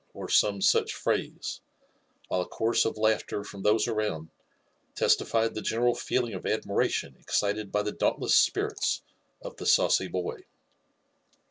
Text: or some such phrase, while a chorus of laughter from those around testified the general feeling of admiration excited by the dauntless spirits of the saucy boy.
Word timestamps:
or 0.15 0.27
some 0.27 0.59
such 0.63 0.95
phrase, 0.95 1.61
while 2.27 2.41
a 2.41 2.45
chorus 2.47 2.85
of 2.85 2.97
laughter 2.97 3.43
from 3.43 3.61
those 3.61 3.87
around 3.87 4.31
testified 4.95 5.53
the 5.53 5.61
general 5.61 5.93
feeling 5.93 6.33
of 6.33 6.43
admiration 6.43 7.15
excited 7.19 7.71
by 7.71 7.83
the 7.83 7.91
dauntless 7.91 8.33
spirits 8.33 9.03
of 9.43 9.57
the 9.57 9.65
saucy 9.67 10.07
boy. 10.07 10.43